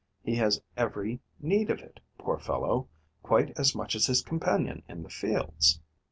[0.23, 2.87] He has every need of it, poor fellow,
[3.21, 5.79] quite as much as his companion in the fields!